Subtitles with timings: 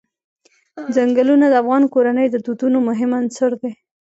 [0.95, 3.71] ځنګلونه د افغان کورنیو د دودونو مهم عنصر دی.